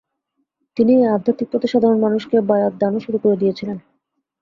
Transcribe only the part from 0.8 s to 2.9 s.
এই আধ্যাত্বিক পথে সাধারণ মানুষকে বায়াত